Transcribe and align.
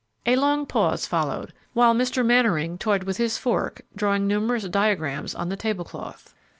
A 0.25 0.35
long 0.35 0.65
pause 0.65 1.05
followed, 1.05 1.53
while 1.73 1.93
Mr. 1.93 2.25
Mannering 2.25 2.79
toyed 2.79 3.03
with 3.03 3.17
his 3.17 3.37
fork, 3.37 3.83
drawing 3.95 4.25
numerous 4.27 4.63
diagrams 4.63 5.35
on 5.35 5.49
the 5.49 5.55
table 5.55 5.85
cloth. 5.85 6.33